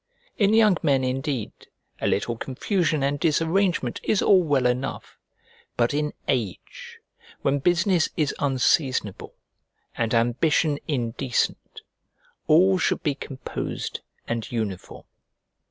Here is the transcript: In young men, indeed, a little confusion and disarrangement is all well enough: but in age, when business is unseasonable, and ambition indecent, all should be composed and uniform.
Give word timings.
In 0.39 0.55
young 0.55 0.77
men, 0.81 1.03
indeed, 1.03 1.51
a 1.99 2.07
little 2.07 2.35
confusion 2.35 3.03
and 3.03 3.19
disarrangement 3.19 3.99
is 4.01 4.19
all 4.23 4.41
well 4.41 4.65
enough: 4.65 5.19
but 5.77 5.93
in 5.93 6.13
age, 6.27 6.97
when 7.43 7.59
business 7.59 8.09
is 8.17 8.33
unseasonable, 8.39 9.35
and 9.95 10.15
ambition 10.15 10.79
indecent, 10.87 11.83
all 12.47 12.79
should 12.79 13.03
be 13.03 13.13
composed 13.13 13.99
and 14.27 14.51
uniform. 14.51 15.03